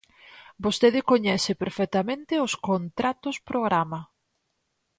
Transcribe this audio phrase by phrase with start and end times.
[0.65, 3.99] Vostede coñece perfectamente os contratos programa.